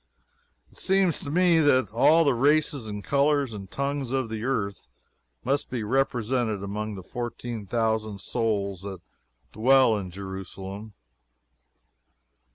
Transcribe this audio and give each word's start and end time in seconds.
It 0.71 0.79
seems 0.79 1.19
to 1.19 1.29
me 1.29 1.59
that 1.59 1.91
all 1.93 2.23
the 2.23 2.33
races 2.33 2.87
and 2.87 3.03
colors 3.03 3.53
and 3.53 3.69
tongues 3.69 4.09
of 4.09 4.29
the 4.29 4.43
earth 4.43 4.87
must 5.43 5.69
be 5.69 5.83
represented 5.83 6.63
among 6.63 6.95
the 6.95 7.03
fourteen 7.03 7.67
thousand 7.67 8.19
souls 8.19 8.81
that 8.81 9.01
dwell 9.53 9.95
in 9.95 10.09
Jerusalem. 10.09 10.93